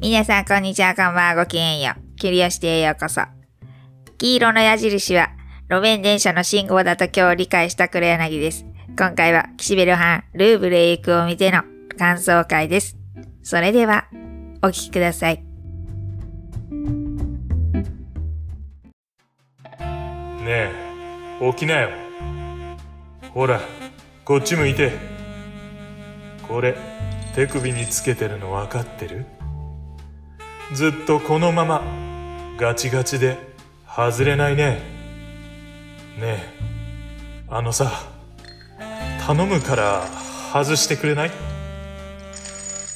[0.00, 2.16] 皆さん、こんにちは、こんばんは、ごきげんよう。
[2.16, 3.22] キュリオシティへようこそ。
[4.18, 5.30] 黄色の矢印は、
[5.68, 8.64] 路面電車の信号だと今日理解した黒柳です。
[8.96, 11.64] 今回は、岸辺露伴、ルーブルへ行くを見ての
[11.98, 12.96] 感想会です。
[13.42, 14.06] それでは、
[14.62, 15.45] お聞きください。
[20.46, 20.70] ね
[21.40, 21.90] え、起きなよ。
[23.34, 23.60] ほら、
[24.24, 24.92] こっち向いて。
[26.46, 26.76] これ、
[27.34, 29.26] 手首につけてるの分かってる？
[30.72, 31.82] ずっとこのまま
[32.58, 33.36] ガチガチで
[33.84, 34.80] 外れないね
[36.18, 36.38] ねえ
[37.48, 37.90] あのさ
[39.26, 40.06] 頼むから
[40.52, 41.30] 外してくれない？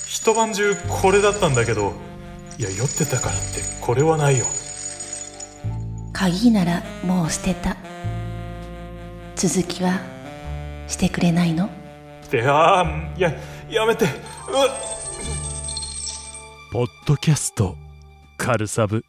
[0.06, 1.94] 一晩中これだったんだけど
[2.58, 4.46] いや酔ってたからってこれはないよ
[6.20, 7.78] 鍵ならもう捨てた。
[9.36, 10.00] 続きは
[10.86, 11.70] してくれないの？
[12.30, 12.44] いや
[13.16, 13.32] いや
[13.70, 14.04] やめて。
[16.70, 17.74] ポッドキャスト
[18.36, 19.02] カルサブ。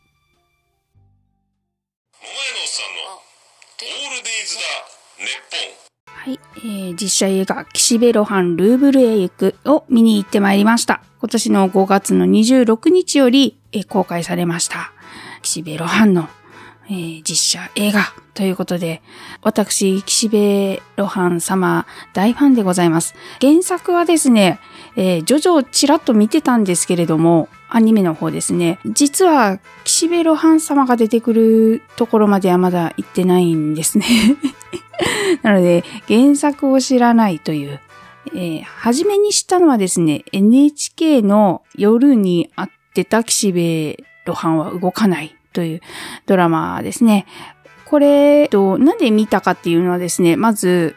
[6.05, 11.03] はい、えー、実写映画、岸辺露伴ルーブルへ行くを見に行ってまいりました。
[11.19, 14.94] 今年の5月の26日より、えー、公開されました。
[15.41, 16.30] 岸辺露伴の、
[16.92, 19.02] えー、実写映画ということで、
[19.42, 23.16] 私、岸辺露伴様大ファンでございます。
[23.39, 24.59] 原作はですね、
[24.97, 28.78] えー、ジョジョちらっと見てたんですけれども、アニメの方ですね。
[28.86, 34.06] 実は、岸辺露伴様が出てくるところまではまだ行ってないんですね。
[35.44, 37.80] なので、原作を知らないという。
[38.34, 45.81] えー、初めに知ったのはですね、NHK の夜に会ってた岸辺露伴は動かないという
[46.25, 47.25] ドラマですね。
[47.85, 50.95] これ、と、なんで見たかっていうのはですね、まず、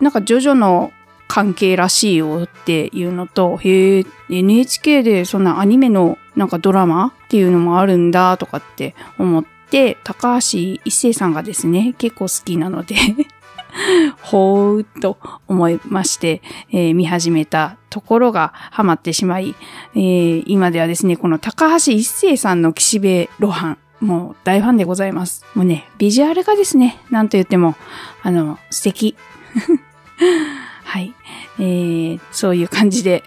[0.00, 0.92] なんかジョジョの
[1.26, 12.96] 関係らしいよっていうのと、へえ、NHK でそんなアニメのなんかドラマっていうのもあるんだとかって思って、高橋一生さんがですね、結構好きなので
[14.22, 19.54] ほーっと思いまして、えー、見始めたところがハマってしまい、
[19.94, 25.46] えー、今ではですね、この高橋一生さんの岸辺露伴、もう大ファンでございます。
[25.54, 27.74] もうね、ビジュアルがですね、なんと言っても、
[28.22, 29.16] あの、素敵。
[30.84, 31.14] はい。
[31.58, 33.24] えー、そういう感じで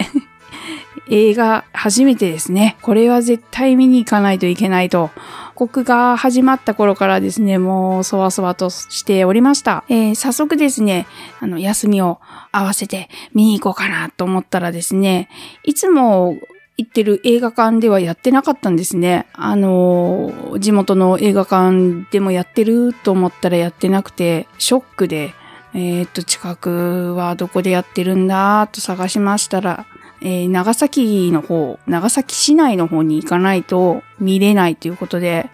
[1.09, 2.77] 映画初めてですね。
[2.83, 5.09] これは絶対見に行かないといけないと。
[5.55, 9.83] 国が始まった頃からですね、もうそわそわとしておりました。
[9.89, 11.07] えー、早速ですね、
[11.39, 12.19] あの、休みを
[12.51, 15.27] 合わせて見に行こうかなと思ったらですね、
[15.63, 16.37] いつも
[16.77, 19.27] 行ってる映画館ではやってなかったんですね。
[19.33, 25.33] あのー、地元の映画館でもやってると思ったらやってなくて、ショックで、
[25.73, 29.85] えっ、と、近くはどこでやってるんだと探しましたら、
[30.21, 35.49] えー、長崎の方、長崎市内の方に行かないと見れないということで、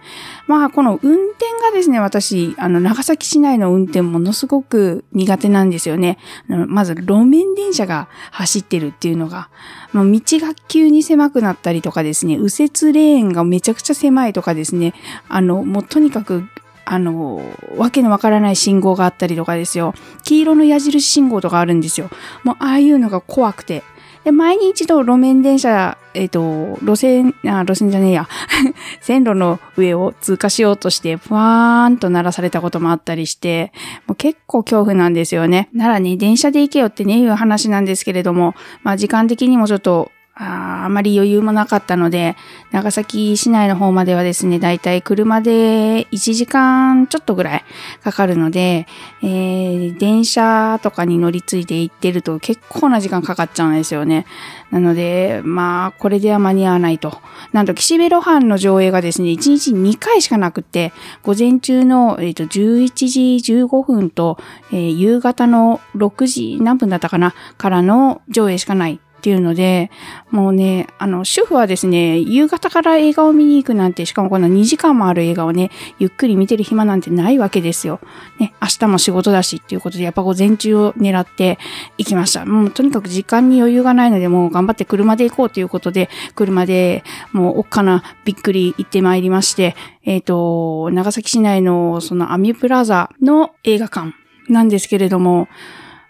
[0.46, 6.18] まあ、この運転がですね、私、あの、長崎市内の運転ものすごく苦手なんですよね。
[6.48, 9.50] まず、路面電車が走ってるっていうのが、
[9.92, 14.94] まあ、道が急に狭くなったりとかですね、右折レーンがめちゃくちゃ狭いとかですね、
[15.28, 16.44] あの、もうとにかく
[16.86, 17.40] あの、
[17.76, 19.94] わけのわからない信号があったりとかですよ。
[20.22, 22.10] 黄色の矢印信号とかあるんですよ。
[22.44, 23.82] もう、ああいうのが怖くて。
[24.24, 28.28] で、毎日一度路面電車、えっ、ー、と、路線、あ、路線じゃねえや。
[29.00, 33.72] 線路の上を通過しようとして、ふわーんと鳴らされたこともあったりして、
[34.06, 35.68] もう結構恐怖なんですよね。
[35.74, 42.36] ならね、電車で行けよってね、いう話なんですけれども、まあ時間的にもちょっとああまり余裕もなかったので、
[42.72, 47.64] 長崎市内の方まではですね、だいたい車で1時間ちょっとぐらい
[48.02, 48.88] かかるので、
[49.22, 54.26] えー、電車とかに乗り継いで行ってると結構な時間かかっちゃうんですよね。
[54.72, 57.16] なので、まあ、これでは間に合わないと。
[57.52, 60.92] なんと、岸辺露伴の上映がですね、1日2回しかなくて、
[61.22, 64.38] 午前中の、えー、と11時15分と、
[64.72, 69.90] えー、夕方の6時何分だったかなからの上映しかないっていうので、
[70.30, 78.00] もうね、あの、主婦はですね、夕方から映画を見に行くなんて、しかもこの2時間もある映画をね、ゆっくり見てる暇なんてないわけですよ。
[78.38, 81.58] ね、明日も仕事だしっていうことで、やっぱ午前中を狙って
[81.96, 82.44] 行きました。
[82.44, 89.74] もうとにかく時間に余裕がないので、もう頑張って車で行こうということで、車でもうおっかなびっくり行ってまいりまして、
[90.04, 94.12] えっ、ー、と、長崎市内のそのアミュプラザの映画館
[94.50, 95.48] なんですけれども、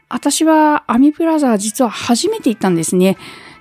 [0.08, 3.16] 私はアミプラザ実は初めて行ったんですね。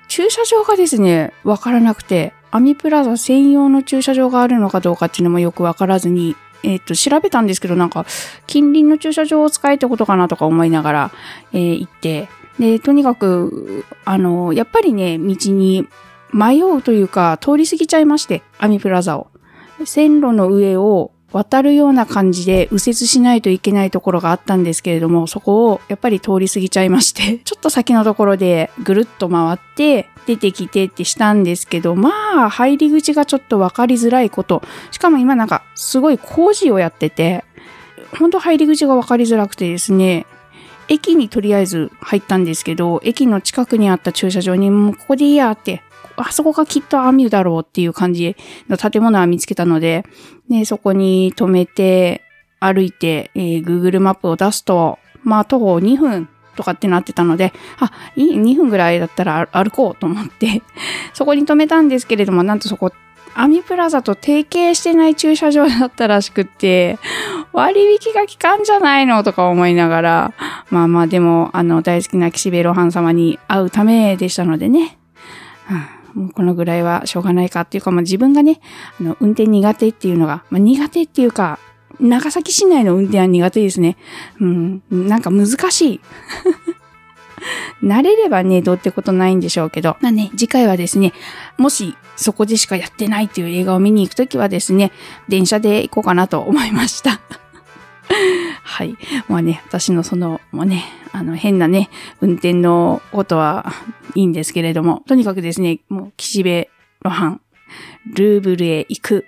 [0.08, 8.06] 駐車場がですね、わからなくて、アミプラザ専用の駐車場があるのかどうかっていうのもよくわからずに、えっ、と、調べたんですけど、なんか、
[8.46, 11.12] 近隣の駐車場を使えってことかなとか思いながら、
[11.52, 12.30] えー行って、
[12.60, 15.88] で、とにかく、あの、やっぱりね、道に
[16.32, 19.28] 迷うというか、通り過ぎちゃいまして、アミプラザを。
[19.86, 34.62] 線路の上を渡るような感じで右折しないといけないところがあったんですけれども、そこをやっぱり通り過ぎちゃいまして、 ちょっと先のところでぐるっと回って出てきてってしたんですけど、まあ、入り口がちょっとわかりづらいこと。
[34.92, 37.44] しかも今なんかすごい工事をやってて、
[38.20, 40.28] 本当入り口がわかりづらくてですね、
[40.88, 45.82] 駅にとりあえず入ったんですけど、駅の近くにあった駐車場にもうここでいいやって、
[46.16, 48.36] あそこがきっとアミュだろうっていう感じ
[48.70, 50.06] の建物は見つけたので、
[50.50, 52.22] で、そこに止めて
[52.60, 60.62] 歩いて、えー Google マップを出すと、まあ徒歩2分とかってなってたので、あ、いい、2分ぐらいだったら歩こうと思って、
[61.14, 62.92] そこに止めたんですけれども、なんとそこ、
[63.36, 67.00] アミプラザと提携してない駐車場だったらしくって、
[67.52, 70.34] 割引が効かんじゃないのとか思いながら、
[70.70, 74.98] まあまあでも、あの、大好きな岸辺露伴様に会うためでしたのでね。
[76.14, 78.60] もうこのぐらいはしょうがないかっていうか、まあ自分がね、
[79.00, 81.60] あの、運転苦手っていうのが、まあ苦手っていうか、
[82.00, 83.98] 長崎市内の運転は苦手ですね。
[84.40, 86.02] うん、なんか難しい。
[87.84, 89.98] 慣れればね、どうってことないんでしょうけど。
[90.02, 91.14] まあね、次回はですね、
[91.58, 94.92] もしそこでしかやってないっていう映画を見に行くときはですね、
[95.28, 97.20] 電車で行こうかなと思いました。
[98.64, 98.96] はい。
[99.28, 101.90] まあね、私のその、もうね、あの、変なね、
[102.22, 103.74] 運転のことは
[104.16, 106.68] いいんですけれども、とにかくですね、もう、岸辺
[107.04, 107.42] 露伴、
[108.14, 109.26] ルーブルへ行く、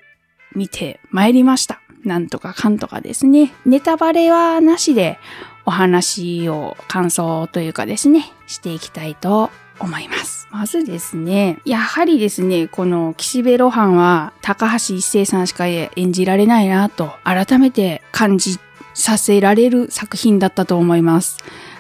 [0.56, 1.82] 見て参りました。
[2.04, 3.52] なんとかかんとかですね。
[3.66, 5.18] ネタバレはなしで、
[5.66, 9.50] お話を、感想というかですね、していきたいと
[9.80, 10.48] 思います。
[10.52, 18.58] まずですね、やはりですね、この岸辺露伴は高橋一生さんしか演じられないなと改めて感じ
[18.94, 21.38] させられる作品だったと思います。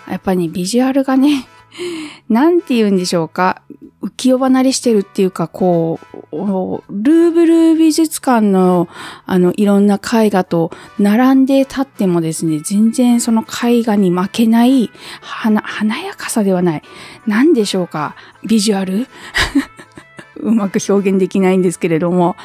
[0.09, 1.47] やっぱり、ね、ビジュアルがね、
[2.30, 3.62] なんて言うんでしょうか。
[4.01, 6.00] 浮世離れしてるっていうか、こ
[6.31, 8.88] う、ルーブル美術館の、
[9.25, 14.92] あの、いろんな絵画と並んで立ってもですね、全然その絵画に負けない、
[15.22, 16.83] 華、華やかさではない。
[17.25, 18.16] なんでしょうか。
[18.45, 19.07] ビジュアル？
[20.38, 22.36] うまく表現できないんですけれども、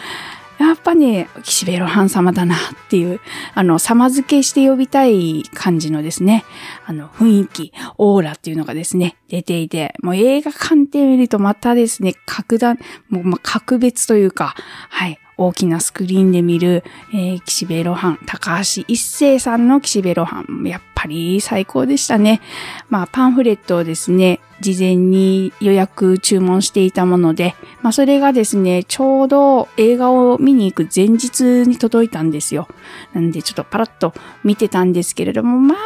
[0.65, 2.59] やっぱね、岸辺露伴様だなっ
[2.91, 3.21] ていう、
[3.55, 6.45] あの、様付けして呼びたい感じのですね、
[6.85, 12.79] あの、雰囲気、オーラっていうのがですね、出ていて、もう映画館で見るとまたですね、格段、
[13.09, 14.55] もう、ま、格別というか、
[14.91, 16.85] はい、大きなスクリーンで見る、
[17.15, 22.43] えー、岸辺露伴、高橋一生さんの岸辺露伴、やっぱり最高でしたね。
[22.91, 32.69] まあ、パンフレットをですね、事前に予約注文していたもので、まあそれがですね、ちょうど映画を見に行く前日に届いたんですよ。
[33.15, 34.13] なんでちょっとパラッと
[34.45, 35.79] 見てたんですけれども、まあ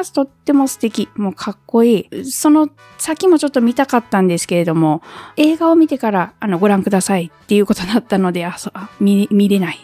[0.00, 1.10] まあ、とっても素敵。
[1.14, 2.24] もうかっこいい。
[2.24, 5.02] その先もちょっと見たかったんですけれども、
[5.36, 9.78] 映画を見てからあのご覧くださいっていうことだったので、あ、そうあ見見れない。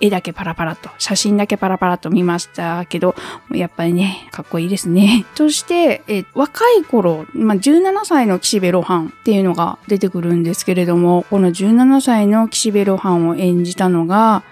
[0.00, 3.16] 絵だけパラパラと、写真だけパラパラと見ましたけど、
[3.50, 5.26] やっぱりね、かっこいいですね。
[5.34, 14.44] そして、え若い頃、まあ、17歳の岸辺露伴っていうのが出てくるんですけれども、この17歳の岸辺露伴を演じたのが、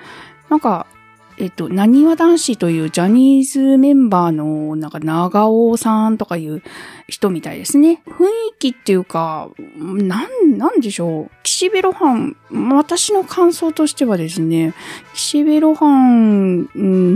[0.50, 0.86] なんか、
[1.36, 6.62] えっと、なにわ男子というジャニーズメンバーの、なんか、長尾さんとかいう
[7.08, 8.02] 人みたいですね。
[8.06, 11.30] 雰囲気っていうか、なん、なんでしょう。
[11.42, 12.36] 岸辺露伴、
[12.76, 14.74] 私の感想としてはですね、
[15.14, 16.68] 岸辺露伴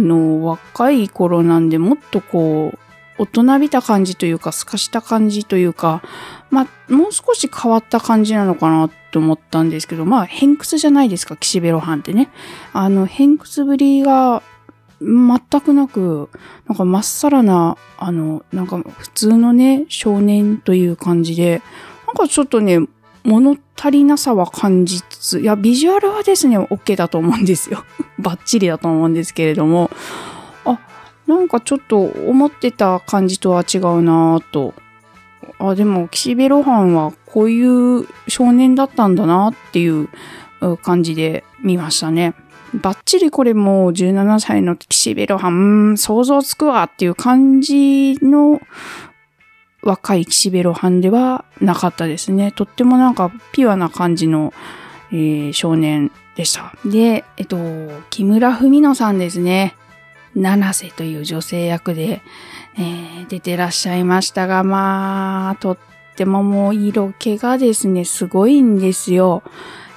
[0.09, 2.79] の若い頃なんで、もっとこう、
[3.19, 6.03] 大人びた感じというか、透かした感じというか、
[6.51, 12.31] まあ、もう少し変わった感じなのかなと思ったんですけど、まあ、偏屈じゃないですか、岸辺露伴ってね。
[12.73, 14.43] あの、偏屈ぶりが
[15.01, 16.31] 全くなく、
[16.67, 21.63] なんかまっさらな、あの、なんか普通のね、少年という感じで、
[22.07, 22.81] なんかちょっとね、
[23.25, 27.85] 物足りなさは感じつつ、いや、ビジュアルはですね、OK だと思うんですよ。
[28.19, 29.91] バッチリだと思うんですけれども、
[30.65, 30.79] あ、
[31.29, 34.75] なんかちょっと思ってた感じとは違うなぁと。
[35.59, 40.09] あ、でも、岸辺露伴はこういう少年だったんだなっていう
[40.83, 42.35] 感じで見ましたね。
[42.75, 48.61] バッチリこれも17歳の岸辺露伴、想像つくわっていう感じの
[49.83, 52.53] 若い岸辺露伴ではなかったですね。
[52.53, 54.55] とってもなんかピュアな感じの、
[55.13, 56.75] えー少年でした。
[56.87, 57.59] で、えっと、
[58.11, 59.75] 木村文乃さんですね。
[60.35, 62.23] 七瀬という女性役で、
[62.77, 65.79] えー出てらっしゃいましたが、まあ、とっ
[66.17, 69.43] てももう色気がですね、すごいんですよ。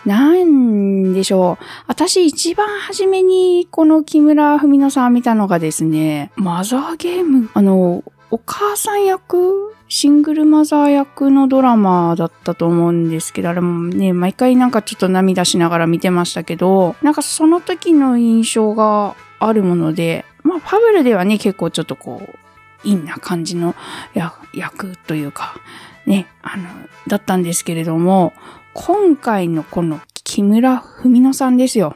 [0.05, 1.65] なんでしょう。
[1.87, 22.37] 私一番初めにこの木村文乃さん見たのがですね、マザーゲーム、あの、お母さん役シングルマザー役のドラマだったと思うんですけど、あれもね、毎回なんかちょっと涙しながら見てましたけど、なんかその時の印象があるもので、まあ、ファブルではね、結構ちょっとこう、
[22.83, 23.75] 陰な感じの
[24.53, 25.55] 役というか、
[26.05, 26.63] ね、あの、
[27.07, 28.33] だったんですけれども、
[28.73, 31.95] 今回のこの木村文乃さんですよ。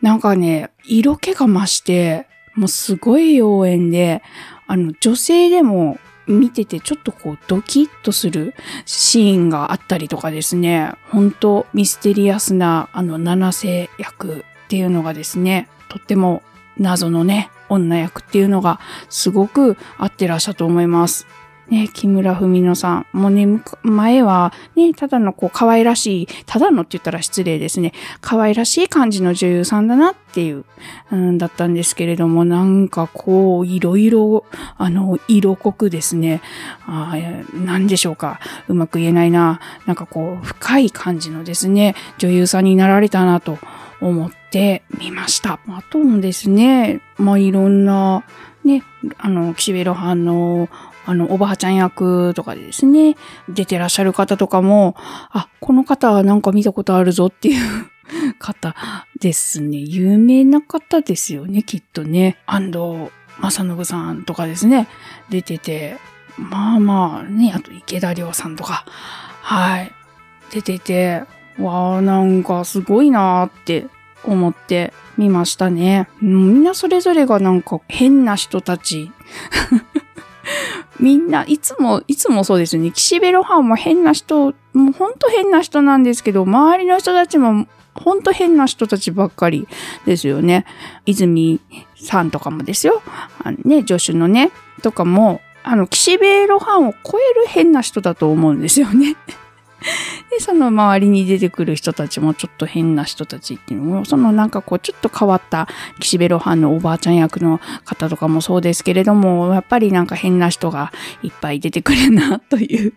[0.00, 4.22] なんかね、色気が増して、もうすごい妖艶で、
[4.66, 8.54] あの、女性でも見ててちょっとこうドキッとする
[8.84, 16.42] シーンがあったりとかですね、本当ミステリアスなあの七世役っていうのがですね、とっても
[16.78, 21.26] 謎のね、女役っていうのがすごく合ってらっしゃると思います。
[21.70, 23.06] ね、木村文乃さん。
[23.12, 23.46] もうね、
[23.82, 27.92] 前はね、ただのこう可愛らしい、ただのって言ったら失礼ですね。
[28.22, 30.64] 可愛らしい感じの女優さんだなっていう、
[31.12, 34.46] うん、だったんですけれども、なんかこう、いろいろ、
[34.78, 36.40] あの、色濃くですね、
[36.86, 37.14] あ
[37.52, 38.40] なんでしょうか。
[38.68, 39.60] うまく言えないな。
[39.84, 43.58] なんかこう、深い感じのですね、女優さんになられたなと
[44.00, 45.60] 思ってみました。
[45.68, 48.24] あともですね、まあ、いろんな、
[48.64, 48.82] ね、
[49.18, 50.68] あの、岸辺露伴の
[51.08, 53.16] あの、おばあちゃん役とかでですね、
[53.48, 54.94] 出てらっしゃる方とかも、
[55.30, 57.90] あ、この方はなんか見たことあるぞっていう
[58.38, 58.74] 方
[59.18, 59.78] ですね。
[59.78, 62.36] 有名な方ですよね、きっとね。
[62.44, 64.86] 安藤正信さんとかですね、
[65.30, 65.96] 出てて、
[66.36, 68.84] まあまあね、あと池田亮さんとか、
[69.40, 69.92] はい、
[70.52, 71.22] 出てて、
[71.58, 73.86] わあ、なんかすごいなーって
[74.24, 76.08] 思って見ましたね。
[76.20, 79.10] みんなそれぞれがなんか変な人たち
[81.00, 82.90] みんな、いつも、いつもそうですよね。
[82.90, 89.68] 岸辺露伴も変な人、もうほんと変な人なんですけど、周りの人たちもほんと変な人たちばっかり
[90.06, 90.64] ですよね。
[91.06, 91.60] 泉
[91.96, 93.02] さんとかもですよ。
[93.42, 94.50] あのね、助手のね、
[94.82, 99.16] とかも、あの、岸辺露伴を超える変な人だと思うんですよね。
[100.30, 105.68] で、その周りに出てくる人たちもちょっと変な人たちっていうのも、そのなんかこうちょっと変わった
[106.00, 110.92] 岸辺露伴のおばあちゃん役の方とかもそうですけれども、やっぱりなんか変な人が
[111.22, 112.92] いっぱい出てくるなという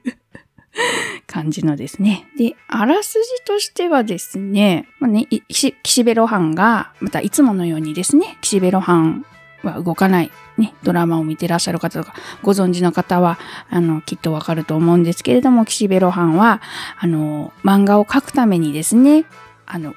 [1.27, 2.25] 感じのですね。
[2.37, 9.25] で、あらすじとしてはですね、まあね、岸辺露伴が、またいつものようにですね、岸辺露伴
[9.63, 10.31] は動かない。
[10.57, 12.13] ね、ドラマを見てらっしゃる方とか、
[12.43, 13.39] ご存知の方は、
[13.69, 16.61] あの、きっとわかると思うんですけれども、岸辺露伴は、
[16.99, 19.25] あの、漫画を描くためにですね、
[19.65, 19.95] あの、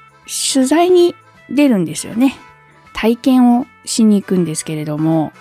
[0.52, 1.14] 取材に
[1.50, 2.36] 出るんですよね。
[2.92, 5.32] 体験をしに行くんですけれども、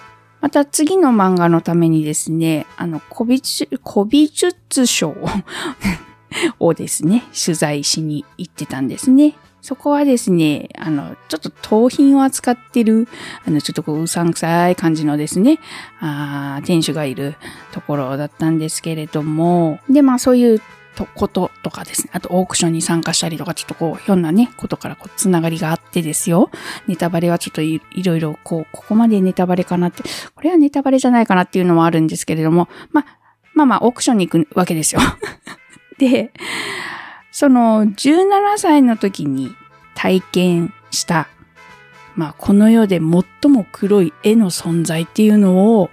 [0.41, 3.41] また次の漫画のためにですね、あの、古美
[3.85, 5.15] 古美術賞
[6.59, 9.35] をですね、取材しに行ってたんですね。
[9.63, 13.07] そこはですね、あの、ちょっと盗品を扱ってる、
[13.47, 15.57] あの、ちょっとこう、うさんくさい感じのですね、
[16.01, 17.35] あ店主がいる
[17.71, 20.61] ところだったんですけれども、で、まあそういう
[20.97, 26.51] とこととかですね、あとオークションに参加したりとか、ちょっとこう、ひょんなね、ことからこう、つながりがあってですよ。
[26.87, 30.03] ネタバレはちょっといろいろこう、ここまでネタバレかなって、
[30.35, 33.05] これはネタバレじゃないかなっていうのもあるんですけれども、まあ、
[33.53, 34.99] まあまあ、オークションに行くわけですよ。
[35.99, 36.33] で、
[37.33, 39.55] その17歳の時に
[39.95, 41.27] 体験した、
[42.15, 45.89] まあこの世で最も黒い絵の存在っていうのを、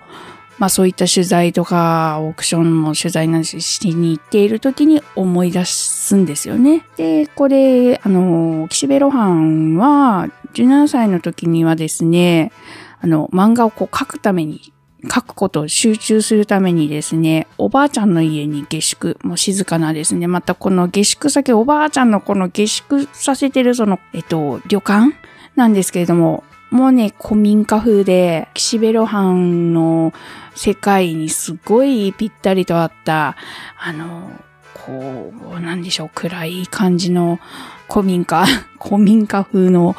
[0.59, 6.85] まあそういった取材とかオークションも取材なししに行っている時に思い出すんですよね。
[6.99, 12.53] で、これ、あの、岸辺露伴は17歳の時にはですね、
[13.01, 25.15] あの、漫画をこう描くために書くことを集中するためにですね、おばあちゃんの家に下宿、もう静かなですね、またこの下宿先、おばあちゃんのこの下宿させてるその、えっと、旅館
[25.57, 30.13] なんですけれども、もうね、古民家風で、岸辺露伴の
[30.55, 33.37] 世界にすごいぴったりとあった、
[33.79, 34.31] あの、
[34.75, 37.41] こう、なんでしょう、暗い感じの
[37.91, 38.47] 古民家、
[38.81, 39.97] 古民家風の、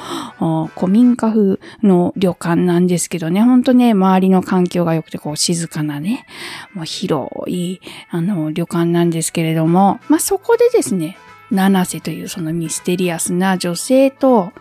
[0.76, 6.26] 古民家風の旅館なんですけどね、ほんとね、周りの環境が良くて、こう、静かなね、
[6.74, 7.80] もう広い、
[8.10, 11.18] あの、旅館なんですけれども、まあ、そこでですね、
[11.52, 14.52] 七瀬というそのミステリアスな女性と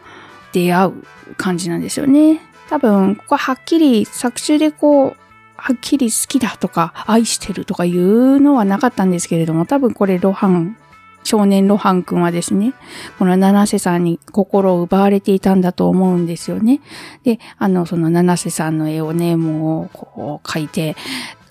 [0.53, 0.93] 出会う
[1.37, 2.41] 感じなんですよね。
[2.69, 5.17] 多分、ここはっきり作中でこう、
[5.57, 10.77] はっきり好きだとか、愛してるとかいうのはなかったんですけれども、多分これ、露伴
[11.25, 12.75] 少年露伴くんはですね、
[13.19, 16.81] この七瀬さんに心を奪われていたんだと思うんですよね。
[17.25, 20.97] で、あの、その七瀬さんの絵をね、もう、こう、描いて、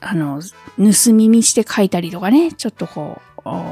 [0.02, 0.42] あの、
[0.78, 3.22] 盗み見して書いたりとかね、ちょっとこ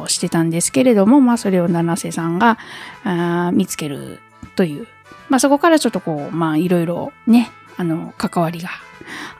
[0.05, 2.57] う、してたんですけれども、まあそれを七瀬さんが
[3.03, 4.19] あ見つける
[4.55, 4.87] という。
[5.29, 8.69] まあそこからちょっとこう、まあいろいろね、あの、関わりが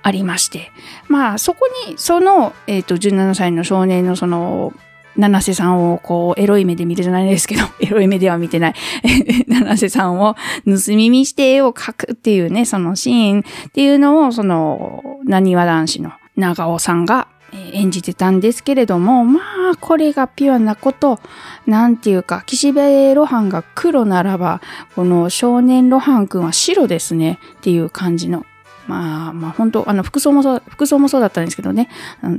[0.02, 0.72] ありまして。
[1.08, 4.74] まあそこに、その、えっ、ー、と、17歳の少年のその、
[5.18, 8.74] 七瀬さんをこう、エロい目で見るじゃないですけど、 エロい目では見てない。
[9.48, 17.28] 七瀬さんを盗み見して絵を描くっていうね、そのシーンっていうのを、その、何わ男子の長尾さんが
[17.74, 19.40] 演じてたんですけれども、ま
[19.74, 21.20] あ、これがピュアなこと、
[21.66, 24.62] なんていうか、岸辺露伴が黒ならば、
[24.96, 28.46] この少年露伴くんは白ですね、っていう感じの。
[28.88, 31.90] まあ、まあ本当あの、服装もそう、服装もそうだったんですけどね、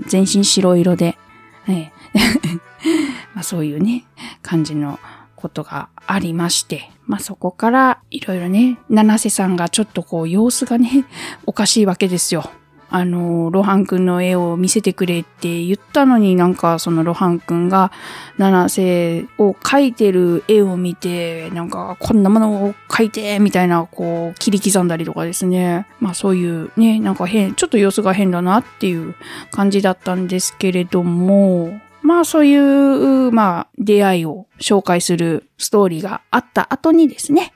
[0.07, 1.19] 全身白色で、
[1.69, 1.93] ええ
[3.35, 4.05] まあそういうね、
[4.43, 4.99] 感じの
[5.37, 11.05] ことがありまして、まあそこからいろいろね、七瀬さんがちょっとこう様子がね、
[11.47, 12.51] おかしいわけですよ。
[12.91, 17.93] あの、ロハン君の絵を見せてくれって言ったのになんかそのロハン君が
[18.39, 25.87] 七瀬を描いてる絵を見て、なんかこんなものを描いてみたいなこう切り刻んだりとかですね。
[26.01, 29.15] まあそういうね、なんか変、ちょっと様子が変だなっていう
[29.51, 37.53] 感じだったんですけれども、まあそういう、まあ出会いを紹介するストーリーがあった後にですね、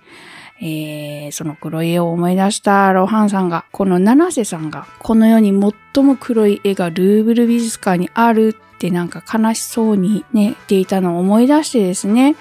[0.61, 5.51] えー、その黒い絵を思い出したロハンさんが、この七瀬さんが、この世に
[5.95, 12.37] 最も黒い絵がルーブル美術館にあるってなんか悲しそうにね、言っていたのを思い出してですね、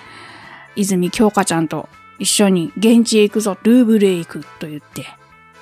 [0.76, 1.90] 泉京香ちゃんと
[2.20, 5.08] 一緒に現地へ行くぞ、ルーブルへ行くと言って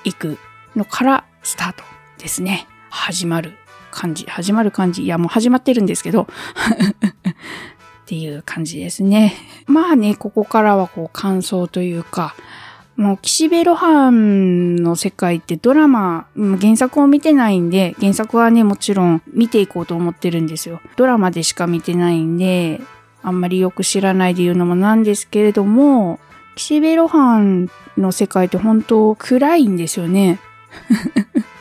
[0.04, 0.38] 行く
[0.76, 1.84] のからスタート
[2.18, 2.68] ですね。
[2.90, 3.54] 始まる
[4.00, 5.04] 感じ、始まる感じ。
[5.04, 6.28] いや、もう始まってるんですけど っ
[8.06, 9.36] ていう感じですね。
[9.68, 12.34] まあね、ここからはこう感想というか、
[12.96, 20.80] もう岸辺露伴の世界ってドラマ、原作を見てないんで、原作はね、もちろん見ていこうと思ってるんですよ。
[20.96, 22.80] ドラマでしか見てないんで、
[23.22, 26.22] あんまりよく知らないで言うのもなんですけれども、
[26.56, 30.40] 岸辺露伴の世界って本当暗いんですよね。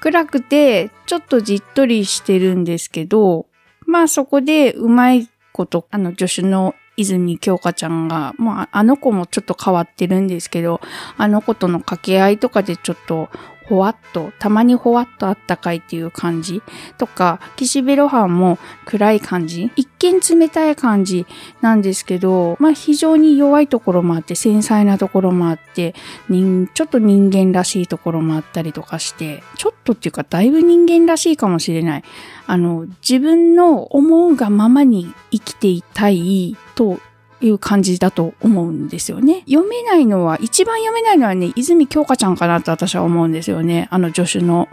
[0.00, 3.46] 暗くて、ちょっとじっとりしてるんですけど、
[3.86, 10.80] まあそこでうまいこと、あの助手の泉京香ちゃんが、まああの子もちょっと変わってるんですけど、
[11.16, 13.28] あの子との掛け合いとかでちょっと
[13.70, 16.60] ほわっと、たまにほわっとあったかいっていう感じ
[16.98, 21.24] とか、岸辺露伴も暗い感じ、一見冷たい感じ
[21.60, 25.94] なんですけど、まあ非常に弱いところもあって、繊細なところもあって、
[26.28, 32.04] 人、ちょっと人間らしいところもあったりとかして、ちょっとっていうかだいぶ人間らしいかもしれない。
[32.48, 36.98] あの、自分の思うがままに生きていたいと
[37.40, 39.42] いう感じだと思うんですよね。
[39.46, 43.88] 読めないのは、一番読めないのはね、泉京香ちゃんかなと私は思うんですよね。
[43.90, 44.68] あの助手の。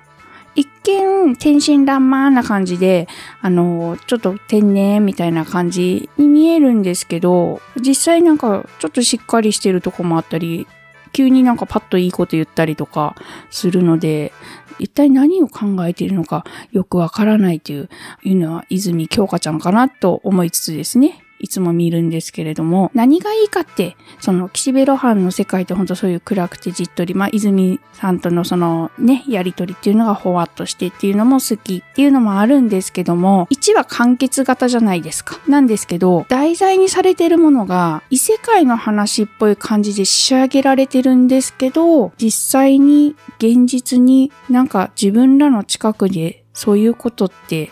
[0.55, 3.07] 一見、天真爛漫な感じで、
[3.41, 10.65] あの、ちょっと天然みたいな感じに見えるんですけど、実際なんかちょっとしっかりしてるとこもあったり、
[11.13, 13.15] 急になんかパッといいこと言ったりとか
[13.51, 14.33] するので、
[14.79, 17.89] 一体何を考えているのかよくわからないという
[18.25, 21.23] のは泉京香ちゃんかなと思いつつですね。
[21.39, 35.39] いつも見るんですけれども、何がいいかって、その岸辺露伴の世界ってほんとそういう暗くてじっとり、まあ泉さんとのそのね、やりとりっていうのがほわっとしてっていうのも好きっていうのもあるんですけども、1は完結型じゃないですか。
[35.47, 47.71] なんですけど、題材にされてるものが異世界の話っぽい感じで仕上げられてるんですけど、実際に現実になんか自分らの近くでそういうことって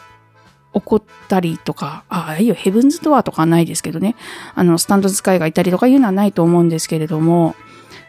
[0.76, 4.16] 起こったりとか、ああ、いいよ、ヘブンズドアとかはないですけどね。
[4.54, 7.56] あの、スタンド使いがいたりとかいうのはないと思うんですけれども、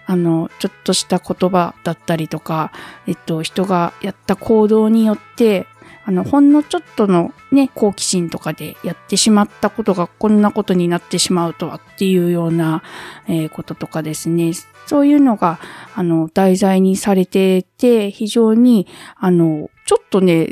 [0.07, 2.73] あの、ちょっとした言葉だったりとか、
[3.07, 5.67] えっと、人がやった行動によって、
[6.05, 12.83] あの、ほんのちょっとのね、好奇心とかでやってしまったことがこんなことになってしまうとはっていうような、
[13.29, 14.53] えー、こととかですね。
[14.87, 15.59] そういうのが、
[15.95, 20.51] あの、題材にされてて、非常に、あの、ちょっとね、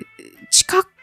[0.50, 0.93] 近く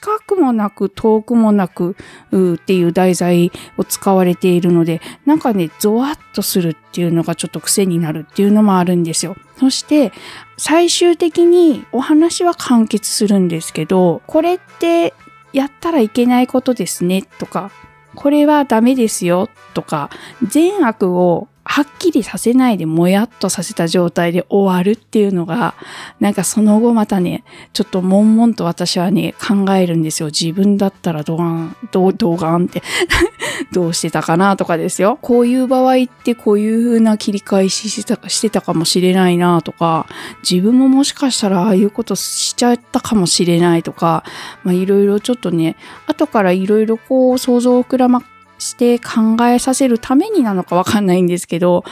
[0.00, 1.96] 近くもなく遠くもなく
[2.30, 9.36] っていう題材を使われているので、なんかね、ゾワッとするっていうのがちょっと癖になるっていうのもあるんですよ。
[9.58, 10.12] そして、
[10.56, 15.14] 最終的にお話は完結するんですけど、これって
[15.52, 17.72] やったらいけないことですねとか、
[18.14, 20.10] これはダメですよとか、
[20.46, 25.74] 善悪をはっきりさせないでもやっとさせた状態で終わるっていうのが、
[26.18, 30.28] なんかその後またね、ちょっと悶々と私はね、考えるんですよ。
[30.28, 32.82] 自分だったらドガン、ド、ドガンって
[33.70, 35.18] どうしてたかなとかですよ。
[35.20, 40.06] こういう場合ってこういう風な切り返ししてたしてたかもしれないなとか、
[40.48, 44.24] 自分ももしかしたらああいうことしちゃったかもしれないとか、
[44.64, 45.76] まあいろいろちょっとね、
[46.06, 48.22] 後からいろいろこう想像を膨らま
[48.58, 51.84] して考えさせるためになのかわかんないんですけど、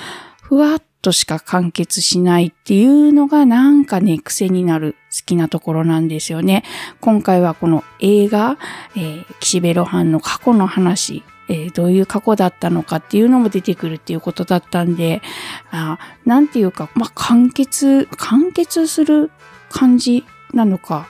[0.42, 6.64] ふわっとしか完結しないっていうのがなんかね、癖になる好きなところなんですよね。
[7.00, 8.58] 今回はこの映画、
[8.96, 15.22] えー、岸辺露伴の過去の話、えー、どういう過去だったのかっていうのも出てくるっていうことだったんで、
[15.70, 19.30] あなんていうか、まあ、完結、完結する
[19.70, 21.06] 感じなのか、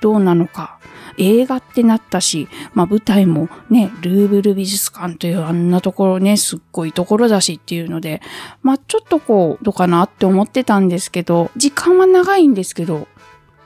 [0.00, 0.77] どうなのか、
[1.18, 8.22] 映画ってなったし、まあ舞台もね、ルーブル美術館というあんなところね、すっごいところだしっていうので、
[8.62, 13.08] まあちょっとこう、どうかなって思ってたんですけど、時間は長いんですけど、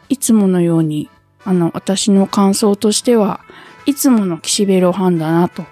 [0.08, 1.08] いつものように、
[1.44, 3.40] あの、私の感想としては、
[3.86, 5.64] いつもの岸辺露伴だなと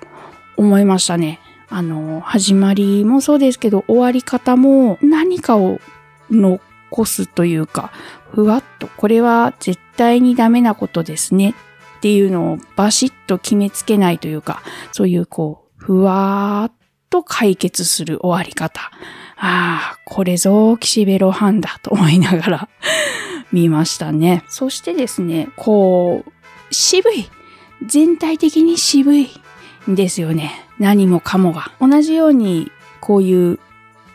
[0.57, 1.41] 思いましたね。
[1.69, 5.81] あの、始まりもそうですけど、終わり方も何かを
[6.31, 6.61] 残
[7.05, 7.93] すというか、
[8.33, 11.55] ふわっと、これは絶対にダメなことですね
[12.01, 16.75] っていうのをバシッと決めつけないというか、そういうこう、ふわーっ
[17.11, 18.81] と解決する終わり方。
[19.37, 22.69] ああ、これぞ岸辺露伴だと思いながら
[23.53, 24.45] 見ましたね。
[24.49, 27.29] そしてですね、こう、渋い。
[27.87, 29.29] 全体的に渋い
[29.91, 30.65] んですよね。
[30.79, 31.73] 何もかもが。
[31.81, 33.59] 同じように、こういう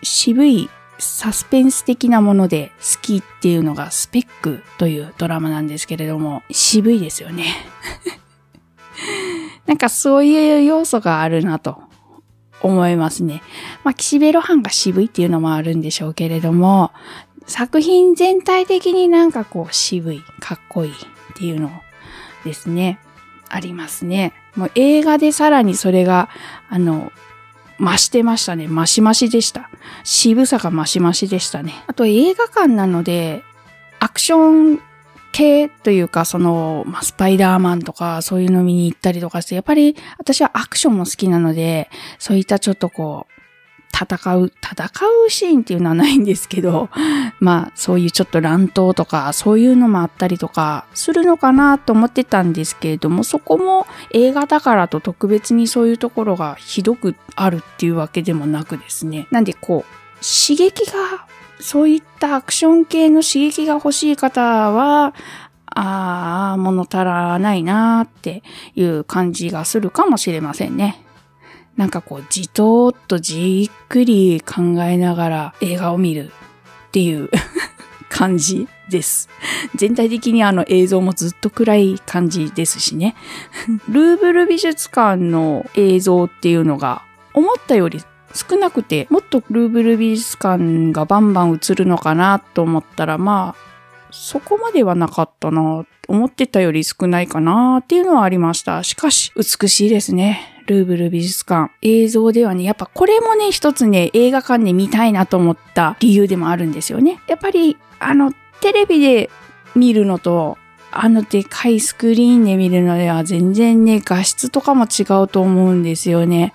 [0.01, 7.45] 渋いサスペンス的なもので好きっていうのがスペックというドラマなんですけれども、渋いですよね。
[9.65, 11.81] なんかそういう要素があるなと
[12.61, 13.41] 思いますね。
[13.83, 16.91] まあ、岸辺露伴が渋いっていうのもあるんでしょうけれども、
[17.47, 20.95] 作品全体的になんかこう渋い、かっこいいっ
[21.35, 21.71] ていうの
[22.43, 22.99] ですね。
[23.49, 24.33] ありますね。
[24.55, 26.29] もう映画でさらにそれが、
[26.69, 27.11] あの、
[27.79, 28.67] 増してましたね。
[28.67, 29.69] 増し増しでした。
[30.03, 31.83] 渋さが増し増しでしたね。
[31.87, 33.43] あと映画館なので、
[33.99, 34.79] アクション
[35.31, 43.35] 系というか、その、まあ、スパイダーマンとか、そういうの見に行ったりとかして、やっぱり私はアクションも好きなので、そういったちょっとこう、
[43.95, 44.89] 戦う、戦
[45.25, 46.89] うシーンっていうのはないんですけど、
[47.39, 59.27] まあそういうちょっと乱闘とかそういうのもあったりとかするのかなと思ってたんですけれども、そこも映画だからと特別にそういうところがひどくあるっていうわけでもなくですね。
[59.31, 61.25] なんでこう、刺激が、
[61.61, 65.13] そういったアクション系の刺激が欲しい方は、
[65.67, 68.43] ああ、物足らないなーって
[68.75, 71.04] いう感じがするかもしれませんね。
[71.77, 76.31] なんかこう、じとーっとじっくり考えながら映画を見る
[76.87, 77.29] っていう
[78.09, 79.29] 感じです。
[79.75, 83.15] 全体的にあの映像もずっと暗い感じですしね。
[83.89, 87.01] ルーブル美術館の映像っていうのが
[87.33, 88.01] 思ったより
[88.33, 93.65] 少なくて、もっとルーブル美術館がバンバン映るのかなと思ったら、まあ、
[94.11, 95.85] そこまではなかったな。
[96.07, 98.83] 思ってたより少ないかなっていうのはありました。
[98.83, 100.54] しかし、美しいですね。
[100.67, 101.71] ルーブル美術館。
[101.81, 107.19] 映像ではね、やっぱこれもね、一つね、映画館で見たいなと思った理由でもあるんですよね。
[107.27, 109.29] やっぱり、あの、テレビで
[109.75, 110.57] 見るのと、
[110.97, 116.53] あのでかいスクリーンで見るのでは全然ね、画質とかも違うと思うんですよね。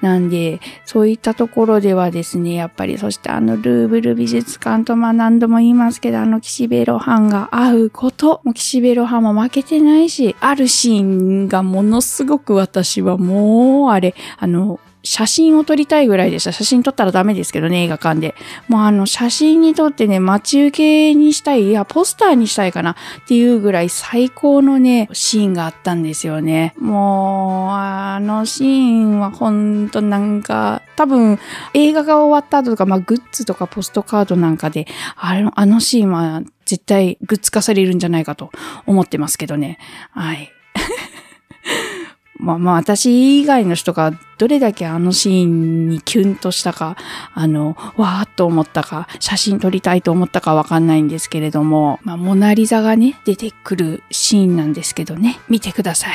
[0.00, 16.52] なんで、そういったところではですね、やっぱり、そしてあのルーブル美術館とまあ何度も言いますけど、あの岸辺露伴が会うこと、も岸辺露伴も負けてないし、あるシーンがものすごく私はもうあれ、あの、写真を撮りたいぐらいでした。
[16.52, 18.34] 写真撮ったらダメですけどね、映画館で。
[18.68, 22.94] もうあの、写真に撮ってね、待ち受けにしたい、いや、ポスターにしたいかなっ
[23.26, 26.74] ていうぐらい最高のね、シーンがあったんですよね。
[26.78, 31.38] もう、あのシーンはほんとなんか、多分、
[31.72, 34.86] 映画が終わった後とか、まあ、グッズとかポストカードなんかで、
[35.16, 38.50] あの、あのシーンは絶対グッズ化されるんじゃないかと
[38.86, 39.78] 思ってますけどね。
[40.12, 40.52] はい。
[42.40, 46.96] まあまあ私以外の人がどれだけあのシーンにキュンとしたか、
[47.34, 56.12] あの、わーっと思ったか、写真撮りたいと思ったかわかんないんですけれども、まあモナリザがね、出てくるシーンなんですけどね、見てください。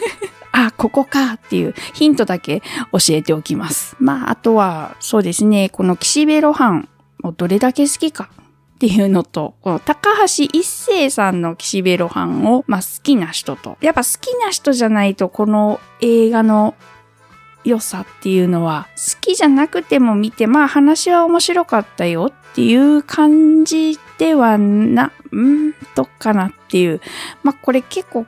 [0.52, 3.96] あ、ここかっていうヒントだけ教えておきます。
[4.00, 6.88] まああとは、そうですね、この岸辺露伴
[7.22, 8.30] をどれだけ好きか
[8.80, 16.74] っていうのと、この高橋一生さんの岸辺露伴を、まあ、好きな人と、やっぱ好きな人じゃないとこの映画の
[17.62, 27.02] 良さっていうのは好きじゃなくても見てまあ話は面白かったよっていう感じではな、んーとかなっていう。
[27.42, 28.24] まあこれ結構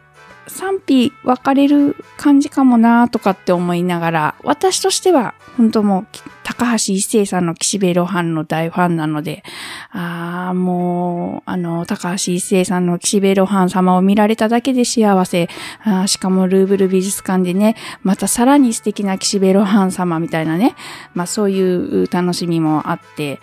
[0.52, 6.06] 賛否分かれる感じかもなとかって思いながら、私としては本当もう
[6.44, 9.42] 高橋一生さんの岸辺露伴の大ファンなので、
[9.90, 15.48] ああ、もう、あの、高橋一生さんの岸辺露伴様を見られただけで幸せ。
[15.84, 20.74] あしかもルーブル美術館でね、またさらに素敵な岸辺露伴様みたいなね、
[21.14, 21.60] まあそうい
[22.04, 23.40] う楽しみもあって、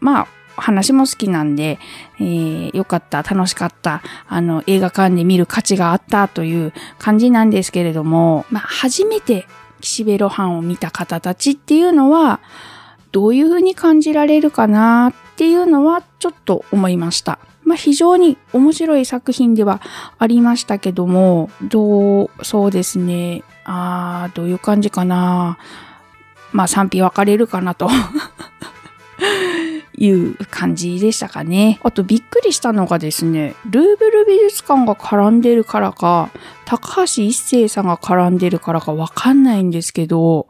[0.00, 0.28] まあ、
[0.60, 1.78] 話も好きなんで、
[2.18, 9.46] えー、よかった、楽しかった、あの、映画館で見る価値があったという感じなんですけれども、まあ、初めて
[9.80, 12.40] 岸辺露伴を見た方たちっていうのは、
[13.12, 17.38] どういうふうに感じられるかなっていうのはちょっと思いました。
[17.64, 19.82] まあ、非常に面白い作品では
[20.18, 25.58] ありましたけども、どう、そうですね、あー、どういう感じかな
[26.52, 27.90] まあ、賛否分かれるかなと。
[29.98, 31.80] いう感じでしたかね。
[31.82, 36.30] あとびっくりしたのがですね、ルーブル美術館が絡んでるからか、
[36.64, 40.46] 高橋一生さんが絡んでるからかわかんないんですけど、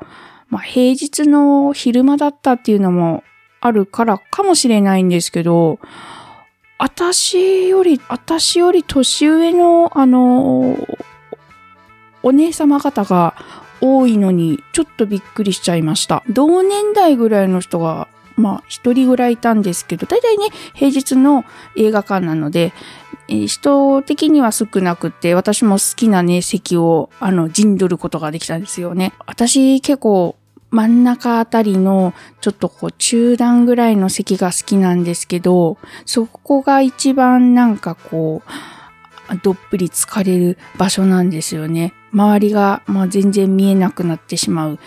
[0.49, 3.25] まあ平日の昼間だったっていうのも
[3.61, 5.79] あるからかもしれないんですけど、
[6.79, 10.77] 私より、私より年上の、あの、
[12.23, 13.35] お姉様方が
[13.81, 16.23] 多いのに、ちょっとびっくりしちゃいました。
[16.29, 18.09] 同年代ぐらいの人が
[18.39, 21.45] まあ、一人ぐらいいたんですけど、大体ね、平日の
[21.77, 22.73] 映画館なので、
[23.29, 29.13] えー人的には少なくて、私も好きなね、席を、あの、陣取ることができたんですよね。
[29.27, 30.37] 私、結構、
[30.71, 41.93] 真ん中あたりの、ちょっとこう、中段ぐらいの席が好きなんですけど、そこが一番なんかこう、どっぷり疲れる場所なんですよね。
[42.13, 44.79] 周りが、まあ、全然見えなくなってしまう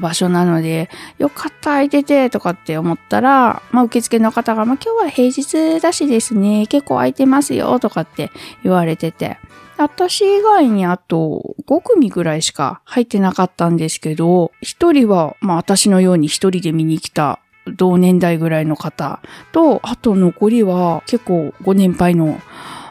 [0.00, 8.30] 場所なので、よかった、空いてて、とかって思ったら、まあ、受付の方が、まあ、今日は平日だしですね、結構空いてますよ、とかって
[8.62, 9.38] 言われてて。
[9.78, 19.20] 私以外にあと5組ぐらいしか入ってなかったんですけど、一人は、まあ私のように一人で見に来た同年代ぐらいの方
[19.52, 22.40] と、あと残りは結構ご年配の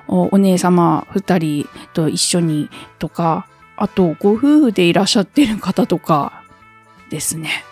[0.07, 3.47] お姉様二人と一緒にとか、
[3.81, 6.43] あとご夫婦でいらっしゃってる方とか
[7.09, 7.63] ですね。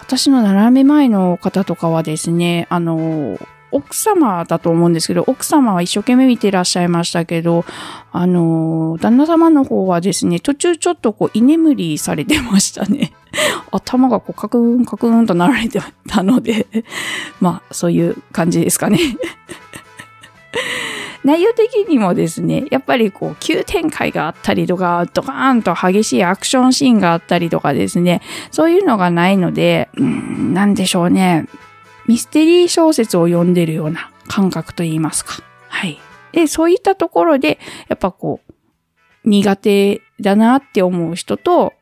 [0.00, 3.38] 私の斜め前の方とかはですね、あの、
[3.70, 7.66] 奥様だと思うんですけど、奥様は一生懸命見ていらっしゃいましたけど、
[8.10, 13.12] あの、旦那様の方はですね、途中ちょっとこう居眠りされてましたね。
[13.70, 15.78] 頭がこうカクンカクンとなられて
[16.08, 16.66] たので、
[17.40, 18.98] まあそういう感じですかね。
[21.24, 31.46] 内容的にもですね、やっぱりこう急展開があったりとか、ドカーンと激しいアクションシーンがあったりとかですね、そういうのがないので、うん、なんでしょうね。
[32.06, 35.42] ミステリー小説を読んでるような感覚といいますか。
[35.68, 35.98] はい。
[36.32, 37.58] で、そういったところで、
[37.88, 38.54] やっぱこう、
[39.24, 41.72] 苦手だなって思う人と、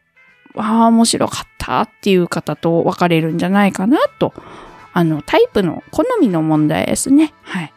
[0.54, 4.32] ああ、面白かったっていう方と分かれるんじゃないかなと。
[4.92, 7.32] あの、タイプの好みの問題ですね。
[7.42, 7.72] はい。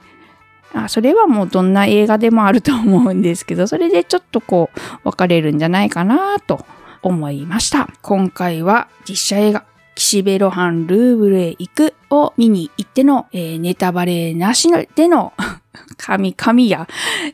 [0.76, 6.66] あそれはもうどんな映画でもあると思うんですけど、 それでちょっとこう、分かれるんじゃないかなと
[7.02, 7.90] 思いました。
[8.02, 9.64] 今回は実写映画、
[9.96, 15.32] 岸辺露伴ルーブルへ行くを見に行っての、えーネタバレなしでの、
[15.98, 16.88] 神神や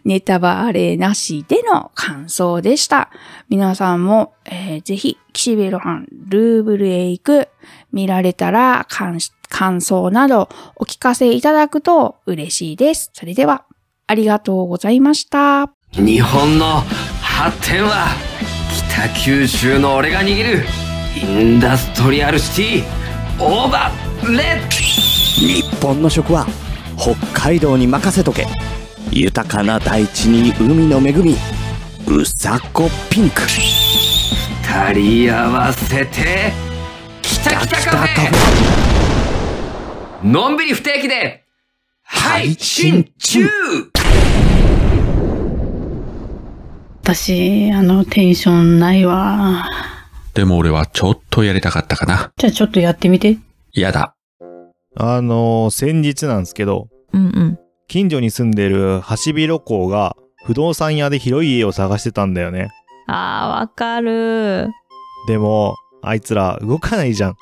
[0.05, 3.09] ネタバレなしでの感想でした。
[3.49, 7.47] 皆さんも、えーぜひ、岸辺露伴ルーブルへ行く
[7.91, 13.11] 見られたら感感想などお聞かせいただくと嬉しいです。
[13.13, 13.65] それでは、
[14.07, 15.71] ありがとうございました。
[15.93, 16.83] 日本の
[17.21, 18.07] 発展は
[18.87, 20.65] 北九州の俺が握る
[21.21, 26.45] インダストリアルシティオーバーレッド日本の食は
[26.97, 28.47] 北海道に任せとけ
[29.11, 31.35] 豊かな大地に海の恵み
[32.07, 33.41] うさこピンク
[34.63, 34.93] 二
[35.27, 36.70] 人合わせて
[37.41, 41.43] 北北カフェのんびり不定期で
[42.03, 43.49] 配信中
[47.03, 49.67] 私、あの、テンションないわ。
[50.35, 52.31] でも俺はちょっとやりたかったかな。
[52.37, 53.37] じゃあちょっとやってみて。
[53.73, 54.15] やだ。
[54.95, 57.59] あのー先日なんですけど、うんうん。
[57.87, 62.69] 近所に住んでるハシビロコウが不動産屋で広い家を探してたんだよね。
[63.07, 64.69] あー、わかる。
[65.27, 67.35] でも、あいつら動かないじゃん。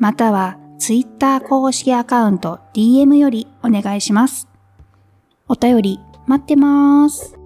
[0.00, 4.48] またはツイッター公式アカウント DM よりお願いします。
[5.46, 7.39] お便り待ってます。